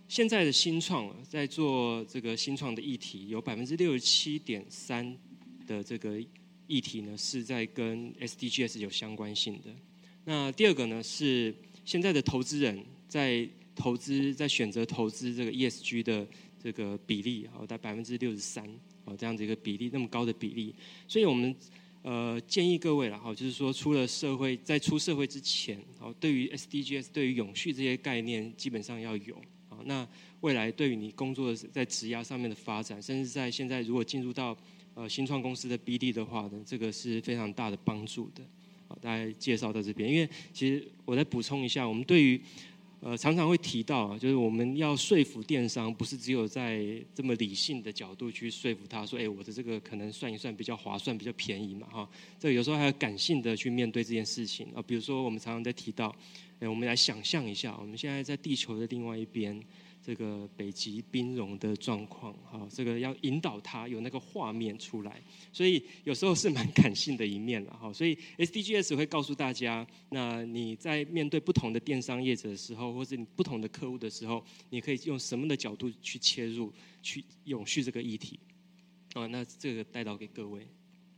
[0.08, 5.15] 现在的新创在做这个新创的议题，有百分之六十七点三
[5.67, 6.19] 的这个
[6.65, 9.69] 议题呢，是在跟 SDGs 有相关性的。
[10.26, 11.54] 那第二个呢，是
[11.86, 13.47] 现在的投资人在
[13.82, 16.28] 投资在选择投资这个 ESG 的
[16.62, 18.63] 这个比例，好，在百分之六十三，
[19.06, 20.76] 哦，这样子一个比例，那么高的比例，
[21.08, 21.56] 所以我们
[22.04, 29.36] 呃建议各位了，哈，就是说出了社会，在出社会之前，哦，对于 SDGs，对于永续这些概念，基本上要有，
[29.70, 30.08] 啊，那
[30.41, 34.56] 未来对于你工作的在职涯上面的发展，甚至在现在如果进入到
[34.94, 38.44] 呃新创公司的 BD 的话呢，这个是非常大的帮助的，
[38.88, 42.39] 好，大家介绍到这边，因为其实我再补充一下，我们对于
[43.04, 46.86] 呃，常常会提到，就是我们要说服电商，不是只有在
[47.16, 52.10] 这么理性的角度去说服他，说，哎，我的这个可能算一算比较划算、比较便宜嘛，哈。
[52.40, 54.82] 这有时候还要感性的去面对这件事情啊。
[54.82, 56.16] 比如说，我们常常在提到，
[56.60, 59.60] 哎，我们来想象一下，我们现在在地球的另外一边。
[60.04, 65.22] 这个北极冰融的状况，哈，这个要引导他有那个画面出来，
[65.54, 67.94] 所以有时候是蛮感性的一面了，哈。
[67.94, 78.40] 所以 SDGs 会告诉大家，那你在面对不同的电商业者的时候，或者你不同的客户的时候，你可以用什么的角度去切入，去永续这个议题。
[79.14, 80.68] 哦，那这个带到给各位。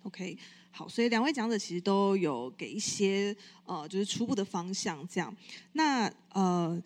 [0.01, 0.37] OK，
[0.71, 3.33] 好，所以两位讲者其实都有给一些
[3.65, 5.33] 呃，就是初步的方向，这样。
[5.71, 6.83] 那呃。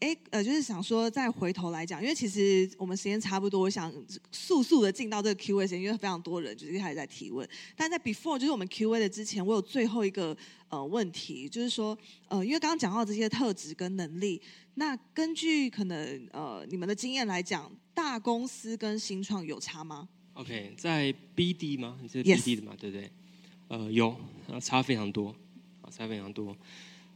[0.00, 3.90] 哎，呃，就是想说，再回头来讲，因为其实我们时间差不多，我想
[4.30, 7.48] 速速的进到这个 Q&A 因为非常多人就是一开始在提问。
[7.74, 10.36] 但在 before 就是我们 Q&A 的之前，我有最后一个
[10.68, 11.96] 呃问题，就是说，
[12.28, 14.40] 呃，因为刚刚讲到这些特质跟能力，
[14.74, 21.98] 那根据可能呃你们的经验来讲，大公司跟新创有差吗？OK，在 BD 吗？
[22.02, 22.74] 你是 BD 的嘛？
[22.78, 23.10] 对不对？
[23.68, 24.14] 呃，有，
[24.60, 25.34] 差非常多，
[25.80, 26.54] 啊，差非常多，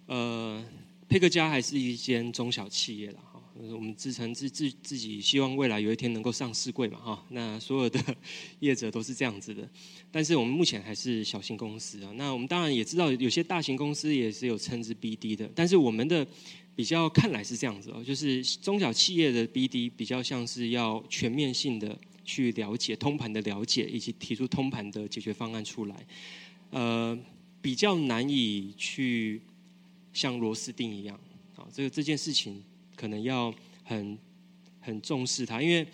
[0.07, 0.65] 呃。
[1.11, 3.43] 佩克家还是一间中小企业了哈，
[3.73, 8.01] 我们自称自自自己希望未来有一天能够上市柜嘛哈，那所有的
[8.61, 9.69] 业者都是这样子的，
[10.13, 12.13] 但是我们目前还是小型公司啊。
[12.15, 16.25] 那我们当然也知道有些大型公司也是有称之 BD 的，但是我们的
[16.77, 26.07] 比较看来是这样子哦，就是中小企业的 BD 比较像是要全面性的去了解通盘的了解，以及提出通盘的解决方案出来，
[26.71, 27.19] 呃，
[27.61, 29.43] 比较难以去。
[30.13, 31.19] 像螺丝钉一样，
[31.57, 32.63] 啊，这个这件事情
[32.97, 34.19] 可能要很
[34.81, 35.87] 很重视它，因为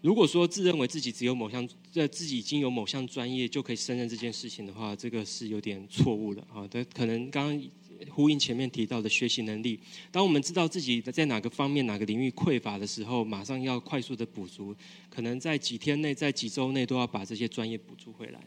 [0.00, 6.66] 如果说自认为自己只有某项，在自己已经有某项专业就可以胜任这件事情的话，这个是有点错误的啊。
[6.70, 7.70] 但可能刚刚
[8.08, 9.78] 呼应前面提到的学习能力，
[10.10, 14.74] 当我们知道自己在哪个方面、哪个领域匮乏的时候，马上要快速的补足，
[15.10, 18.40] 可能在几天内、在几周内都要把这些专业补足回来。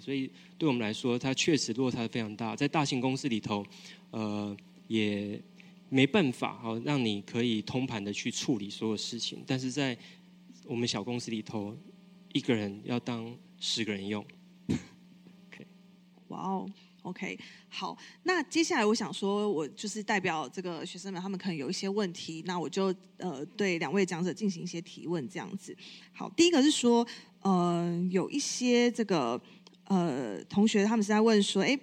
[0.00, 2.56] 所以对我们来说，它确实落差非常大。
[2.56, 3.64] 在大型公司里头，
[4.10, 4.56] 呃，
[4.88, 5.40] 也
[5.88, 9.96] 没办法好让你可以通盘的去处理所有事情，但是在
[10.64, 11.76] 我们小公司里头，
[12.32, 14.24] 一个人要当十个人用。
[14.68, 15.66] OK，
[16.28, 16.70] 哇哦
[17.02, 17.36] ，OK，
[17.68, 25.76] 好，那接下来我想说，我就是代表这个学生们，他们可能有一些问题，那我就呃对两位讲者进行一些提问，这样子。
[26.12, 27.04] 好，第一个是说，
[27.40, 29.40] 呃，有一些这个
[29.90, 31.76] 呃同学他们是在问说，哎，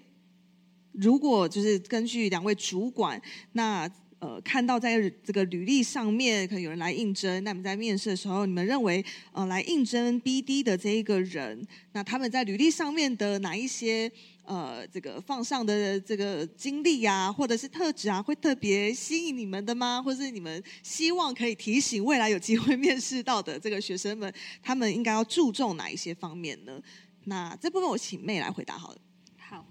[0.94, 3.90] 如果就是根据两位主管，那
[4.20, 9.04] 呃，看到在这个履历上面可能有人来应征，那你们在面试的时候，你们认为
[9.34, 14.12] 呃来应征 BD 的这一个人，那他们在履历上面的哪一些
[14.44, 20.02] 呃这个放上的这个经历啊，或者是特质啊，会特别吸引你们的吗？
[20.02, 24.34] 或是你们希望可以提醒未来有机会面试到的这个学生们，
[24.64, 26.82] 他们应该要注重哪一些方面呢？
[27.30, 28.98] 那这部分我请妹来回答好了。
[29.38, 29.66] 好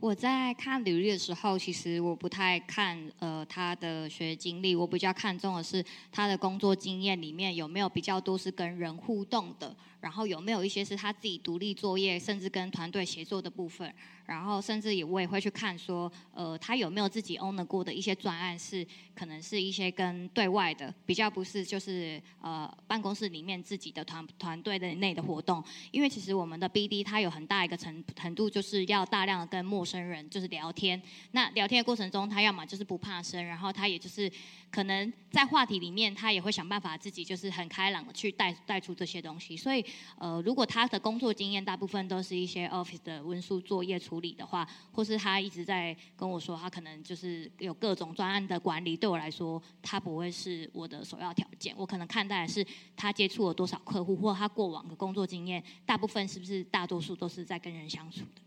[0.00, 13.94] 我在看履历的时候，其实我不太看呃他的学经历，我比较看重的是他的工作经验里面有没有比较多是跟人互动的，然后有没有一些是他自己独立作业，甚至跟团队协作的部分。
[14.26, 25.62] 然后甚至也我也会去看说，呃，他有没有自己 own 过的一些专案，是可能是一些跟对外的比较不是就是呃办公室里面自己的团团队的内的活动。
[25.92, 31.00] 因为其实我们的 BD 它有很大一个程程度，就是要大量的跟陌生人就是聊天。
[31.30, 34.30] 那聊天的过程中，他要么就是不怕生，然后他也就是
[34.70, 39.56] 可能在话题里面，他也会想办法自己就是很开朗的去带带出这些东西。
[39.56, 39.82] 所以
[40.18, 44.16] 呃，如果他的工作经验大部分都是一些 office 的文书作业处。
[44.20, 51.74] 理的话，或是他一直在跟我说，他可能就是有各种专案的管理，对我来说，他不会是我的首要条件。
[51.76, 58.40] 我可能看待的是他接触了多少客户，或他过往的工作经验，大部分是不是大多数都是在跟人相处的。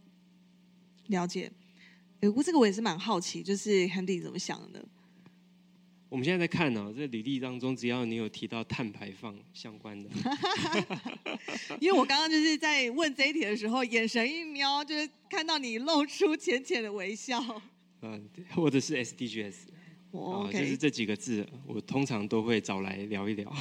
[1.08, 1.52] 了解，
[2.20, 4.84] 不过这个我也是蛮好奇，就是 Handy 怎么想的？
[6.10, 10.10] 我们现在在看呢，这履历当中，只要你有提到碳排放相关的，
[11.80, 17.40] 因为我刚刚就是在问这一题的时候，眼神一瞄，就是看到你露出浅浅的微笑。
[18.02, 19.54] 嗯， 或者是 SDGs，
[20.10, 23.56] 哦，就是这几个字，我通常都会找来聊一聊。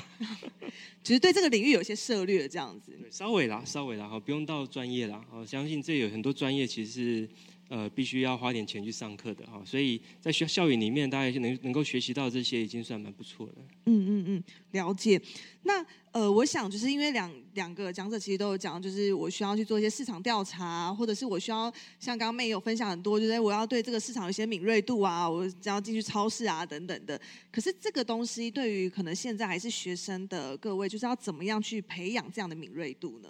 [1.05, 2.99] 只是对这个领域有些涉略，这样子。
[3.11, 5.23] 稍微啦，稍微啦，哈，不用到专业啦。
[5.31, 7.29] 我相信这有很多专业，其实是。
[7.69, 13.55] 呃，必须要花点钱去上课的哈，所以在学校园里面，大家能能够学习到这些，已经算蛮不错的。
[13.85, 15.21] 嗯嗯嗯，了解。
[15.65, 27.21] 那呃，我想就是因为两两个讲者其实都有讲，就是我需要去做一些市场调查，或者是我需要像刚刚妹有分享很多，就是我要对这个市场有些敏锐度啊，我只要进去超市啊等等的。
[27.53, 33.29] 可是这个东西对于可能现在还是学生的各位，就是要怎么样去培养这样的敏锐度呢？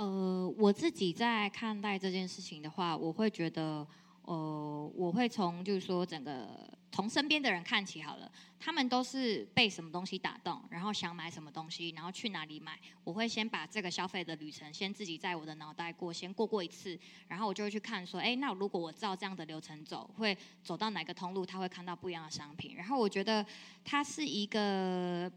[0.00, 3.86] 呃，我自己在看待这件事情的话，我会觉得，
[4.22, 16.98] 呃，我会从就是说整个从身边的人看起好了，他们都是被什么东西打动，然后想买什么东西，然后去哪里买，我会先把这个消费的旅程先自己在我的脑袋过，先过过一次，
[17.28, 20.34] 然后我就会去看说，哎，那如果我照这样的流程走，会
[20.64, 23.44] 走到哪个通路，他会看到不一样的商品，然后我觉得
[23.84, 25.30] 它是一个。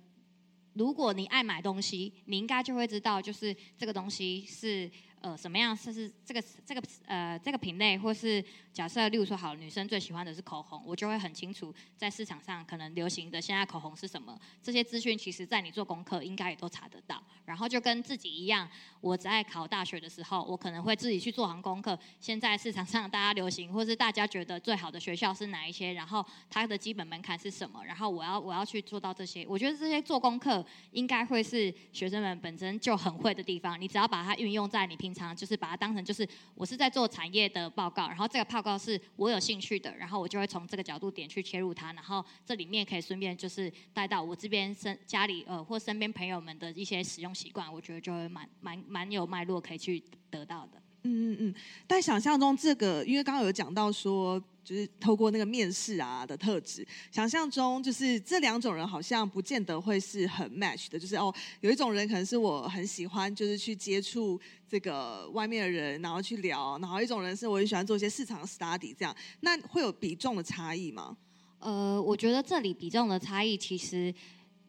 [0.73, 4.89] 如果你爱买东西，你应该就会知道，就是这个东西是。
[5.23, 8.43] 呃，什么样是是这个这个呃这个品类，或是
[8.73, 14.37] 假设，例如说，好，女生最喜欢的是口红，我就会很清楚在市场上可能流行的现在口红是什么。
[14.61, 17.23] 这些资讯其实在你做功课应该也都查得到。
[17.45, 18.69] 然后就跟自己一样，
[18.99, 21.97] 我在考大学的时候，我可能会自己去做行功课。
[22.19, 25.93] 现在市场上大家流行，或是大家觉得最好的学校是哪一些？
[25.93, 27.81] 然后它的基本门槛是什么？
[27.85, 29.45] 然后我要我要去做到这些。
[29.47, 33.79] 我觉得这些做功课应该会是学生们本身就很会的地方。
[33.79, 35.12] 你只要把它运用在你平。
[35.13, 50.81] 常就是把它当成就是我是在做产业的报告，然后这个报告是我有兴趣的，然后我就会从这个角度点去切入它，然后这里面可以顺便就是带到我这边身家里呃或身边朋友们的一些使用习惯，我觉得就会蛮蛮蛮有脉络可以去得到的。
[51.03, 51.55] 嗯嗯嗯，
[51.87, 54.43] 但想象中这个，因为刚刚有讲到说。
[54.63, 60.97] 就是透过那个面试啊的特质，想象中就是这两种人好像不见得会是很 match 的。
[60.97, 69.13] 就是哦，有一种人可能是我很喜欢，就是去接触这个外面的人，然后去聊；然后一种人是我很喜欢做一些市场 study 这样。
[69.41, 71.17] 那会有比重的差异吗？
[71.59, 74.15] 呃，我觉得这里比重的差异其实。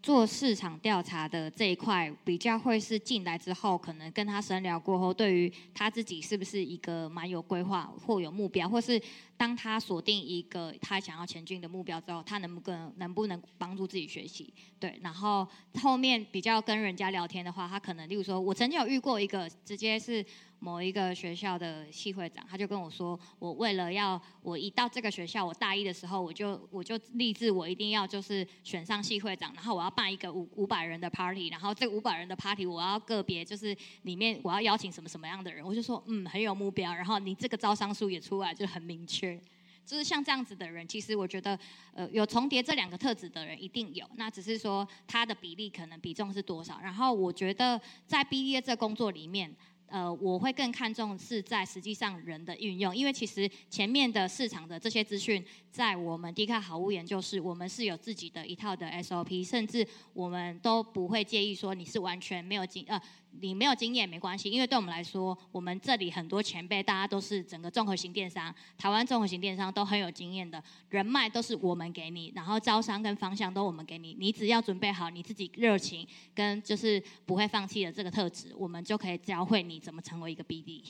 [0.04, 9.00] 做市场调查的这一块，比较会是进来之后，可能跟他深聊过后，对于他自己是不是一个蛮有规划或有目标，或是
[9.34, 14.52] 当他锁定一个他想要前进的目标之后，他能不能能不能帮助自己学习？
[14.78, 15.48] 对，然后
[15.80, 20.22] 后面比较跟人家聊天的话，他可能例如说，我曾经有遇过一个直接是。
[20.64, 39.38] 某一个学校的系会长，他就跟我说：“我为了要我一到这个学校，我大一的时候，我就我就立志，我一定要就是选上系会长，然后我要办一个五五百人的 party，然后这五百人的 party 我要个别就是里面我要邀请什么什么样的人。”我就说：“嗯，很有目标。”然后你这个招商书也出来，就很明确。
[39.84, 41.58] 就是像这样子的人，其实我觉得，
[41.92, 46.80] 呃，有重叠这两个特质的人一定有，那只是说他的比例可能比重是多少。
[46.80, 49.54] 然后我觉得在 B D A 这工作里面。
[49.88, 63.00] 呃，我会更看重是在实际上人的运用，因为其实前面的市场的这些资讯，在我们迪卡好物研究室，我们是有自己的一套的 SOP，甚至我们都不会介意说你是完全没有经呃。
[63.40, 80.82] 你没有经验没关系，因为对我们来说，我们这里很多前辈，大家都是整个综合型电商，台湾综合型电商都很有经验的，人脉都是我们给你，然后招商跟方向都我们给你，你只要准备好你自己热情跟就是不会放弃的这个特质，我们就可以教会你怎么成为一个 BD。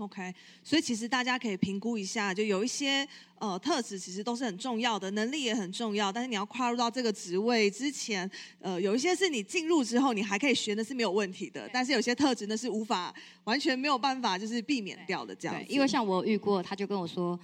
[0.00, 0.34] OK，
[0.64, 3.06] 所以其实大家可以评估一下，就有一些
[3.38, 6.10] 呃特质其实都是很重要的，能力也很重要。
[6.10, 8.28] 但是你要跨入到这个职位之前，
[8.60, 15.62] 呃，有一些是你进入之后你还可以学的是没有问题的，但是有些特质呢是无法完全没有办法就是避免掉的这样。
[15.68, 17.38] 因为像我遇过，他就跟我说。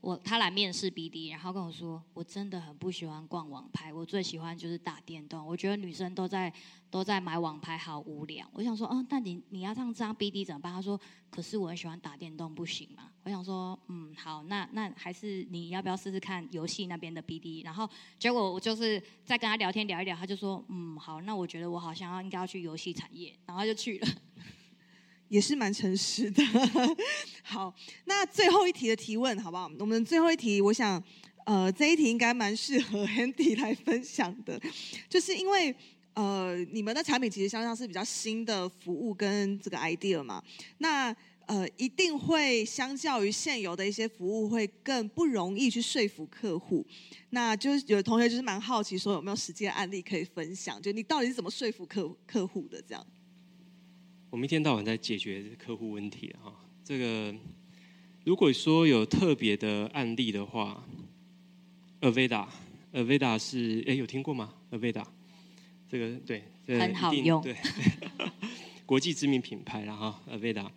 [0.00, 5.44] 我他来面试 BD，然后跟我说，我真的很不喜欢逛网拍，我最喜欢就是打电动。
[5.46, 6.52] 我觉得女生都在
[6.90, 8.48] 都在买网拍，好无聊。
[8.52, 10.72] 我想说，嗯，那你你要这样这样 BD 怎么办？
[10.72, 10.98] 他说，
[11.30, 13.10] 可是我很喜欢打电动，不行吗？
[13.24, 17.64] 我想说，嗯，好，那那还是你要不要试试看游戏那边的 BD？
[17.64, 17.88] 然后
[18.18, 24.08] 结果我就是在跟他聊天聊一聊，他就说，嗯，好，那我觉得我好像要应该要去游戏产业，然后就去了。
[25.28, 26.42] 也是蛮诚实的。
[27.42, 27.74] 好，
[28.06, 29.70] 那最后一题的提问好不好？
[29.78, 31.02] 我们最后一题，我想，
[31.46, 34.60] 呃，这一题应该蛮适合 Andy 来分享的，
[35.08, 35.74] 就是因为
[36.14, 40.42] 呃，你们的产品其实相当是比较新的服务跟这个 idea 嘛，
[40.78, 41.14] 那
[41.46, 46.86] 呃，一定会相较于现有的一些服务，会更不容易去说服客户。
[47.30, 50.82] 那就是有的同学就是蛮好奇，说有没有实际的案例可以分享？
[50.82, 53.06] 就你到底是怎么说服客客户的这样？
[54.30, 56.54] 我们一天到晚在解决客户问题哈，
[56.84, 57.34] 这个
[58.24, 60.86] 如果说有特别的案例的话
[62.02, 65.02] ，Aveda，Aveda 是哎有听过吗？Aveda
[65.88, 66.44] 这个对，
[66.78, 67.56] 很好用，对，
[68.84, 70.68] 国际知名品牌了哈，Aveda。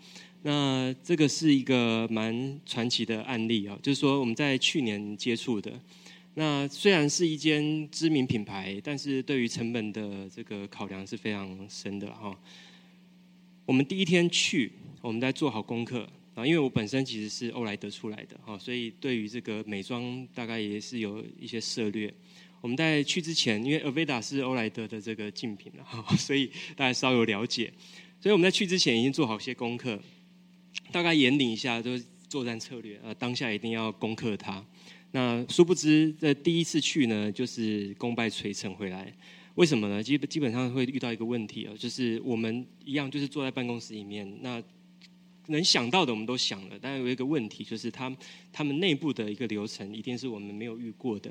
[0.43, 5.77] 那这个是一个蛮传奇的案例啊，就是说我们在去年接触的，
[6.35, 12.33] 那虽然是一间知名品牌，但是对于成本的这个考量是非常深的哈。
[13.65, 22.13] 我们第一天去，我们在做好功课啊，因为我本身其实是欧莱德出来的哈，所以对于这个美妆大概也是有一些涉略。
[22.59, 27.71] 我们在去之前，因为 Aveda 是欧莱德的这个竞品了哈， 所以大家稍有了解。
[28.19, 29.99] 所以我们在去之前已经做好些功课，
[30.91, 34.63] 大概引领一下就是作战策略呃，当下一定要攻克它。
[35.11, 39.11] 那殊不知在第一次去呢，就是功败垂成回来。
[39.55, 40.01] 为什么呢？
[40.01, 44.63] 基基本上会遇到一个问题啊，就是我们一样就是坐在办公室里面，那
[45.47, 48.15] 能想到的我们都想了，但有一个问题就是他
[48.53, 51.29] 他们内部的一个流程一定是我们没有遇过的。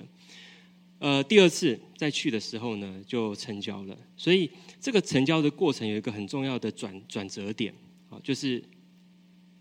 [0.99, 3.97] 呃，第二次再去的时候呢，就成交了。
[4.19, 7.73] 所以这个成交的过程有一个很重要的转转折点
[8.11, 8.63] 啊，就是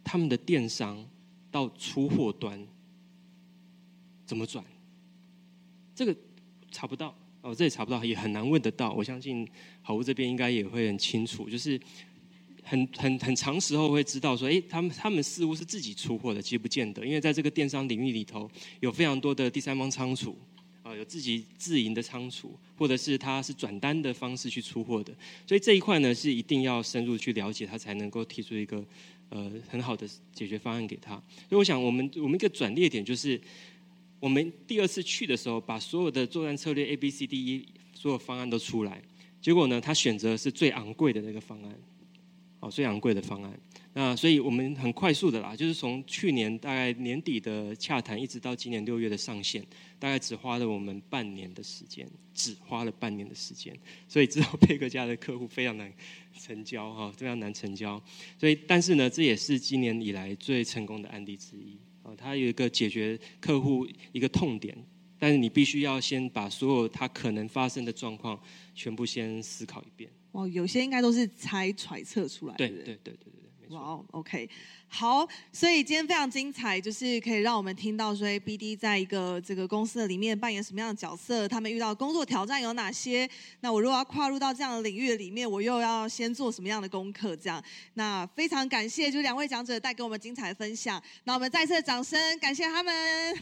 [0.04, 1.08] 他们的电商
[1.50, 2.62] 到出货端
[4.26, 4.66] 怎么转，
[5.96, 6.14] 这个
[6.70, 7.16] 查不到。
[7.42, 8.92] 哦，这也查不到，也很难问得到。
[8.92, 9.48] 我相信
[9.82, 11.80] 好物这边应该也会很清楚，就是
[12.64, 20.38] 很很很长时候会知道说，哎，他们他们似乎是自己出货的，其实不见得，因为在这个电商领域里头，有非常多的第三方仓储，
[20.84, 25.14] 啊，有自己自营的仓储，或者是他是转单的方式去出货的，
[25.48, 28.86] 所以这一块呢是一定要深入去了解，他才能够提出一个
[29.30, 31.16] 呃很好的解决方案给他。
[31.48, 33.40] 所以我想，我们我们一个转捩点就是。
[34.20, 39.02] 我们第二次去的时候，把所有的作战策略 A、B、C、D、E 所有方案都出来，
[39.42, 41.76] 结果呢，他选择是最昂贵的那个方案，
[42.60, 43.60] 哦，最昂贵的方案。
[43.94, 49.66] 那所以我们很快速的啦，就是从去年大概年底的洽谈，一直到今年六月的上线，
[49.98, 53.76] 大概只花了我们半年的时间，只花了半年的时间。
[54.08, 55.92] 所以知道佩克家的客户非常难
[56.40, 58.02] 成交哈，非常难成交。
[58.38, 61.78] 所以，但是呢，这也是今年以来最成功的案例之一。
[62.16, 64.78] 它有一个解决客户一个痛点，
[65.18, 68.40] 但是你必须要先把所有它可能发生的状况
[68.74, 70.10] 全部先思考一遍。
[70.32, 72.68] 哦，有些应该都是猜揣测出来的。
[72.68, 73.34] 对对对对。
[73.70, 74.50] 哇哦，OK，
[74.88, 83.30] 好，所以今天非常精彩，就是可以让我们听到说哎 BD 在一个这个公司的里面扮演什么样的角色，他们遇到工作挑战有哪些？
[83.60, 87.36] 那我如果要跨入到这样的领域里面，我又要先做什么样的功课？
[87.36, 87.64] 这样，
[87.94, 93.38] 那非常感谢就两位讲者带给我们精彩的分享，那我们再次掌声感谢他们。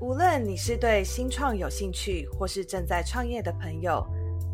[0.00, 4.04] 无论你是对新创有兴趣，或是正在创业的朋友，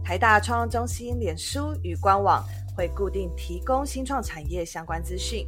[0.08, 2.42] 台大创中心脸书与官网
[2.74, 5.46] 会固定提供新创产业相关资讯，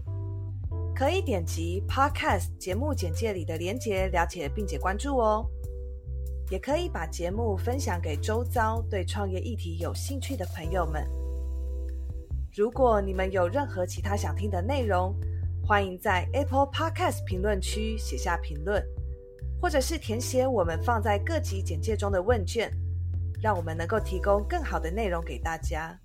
[0.95, 5.47] 可以点击 Podcast 节目简介里的连结了解并且关注哦。
[6.51, 11.09] 也可以把节目分享给周遭对创业议题有兴趣的朋友们。
[12.55, 15.19] 如果你们有任何其他想听的内容，
[15.67, 18.85] 欢迎在 Apple Podcast 评论区写下评论。
[19.59, 22.71] 或者是填写我们放在各级简介中的问卷，
[23.43, 25.99] 让我们能够提供更好的内容给大家。